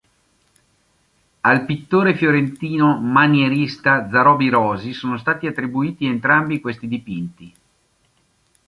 Al 1.41 1.63
pittore 1.65 2.15
fiorentino 2.15 2.99
manierista 2.99 4.09
Zanobi 4.09 4.49
Rosi 4.49 4.93
sono 4.93 5.15
stati 5.19 5.45
attribuiti 5.45 6.07
entrambi 6.07 6.59
questi 6.59 6.87
dipinti. 6.87 7.53